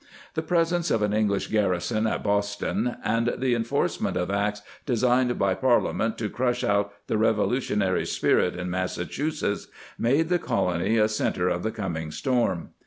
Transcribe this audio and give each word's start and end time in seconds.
The 0.33 0.41
presence 0.41 0.89
of 0.89 1.03
an 1.03 1.13
English 1.13 1.45
garrison 1.49 2.07
at 2.07 2.23
Boston, 2.23 2.97
and 3.03 3.35
the 3.37 3.53
enforcement 3.53 4.17
of 4.17 4.31
acts 4.31 4.63
designed 4.83 5.37
by 5.37 5.53
Parlia 5.53 5.93
ment 5.93 6.17
to 6.17 6.27
crush 6.27 6.63
out 6.63 6.91
the 7.05 7.19
revolutionary 7.19 8.07
spirit 8.07 8.55
in 8.55 8.71
Massachusetts, 8.71 9.67
made 9.99 10.29
the 10.29 10.39
colony 10.39 10.97
a 10.97 11.07
centre 11.07 11.49
of 11.49 11.61
the 11.61 11.69
coming 11.69 12.09
storm. 12.09 12.69